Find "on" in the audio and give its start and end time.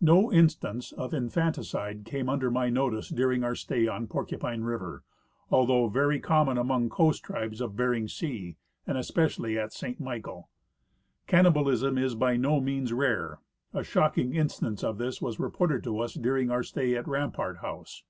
3.88-4.06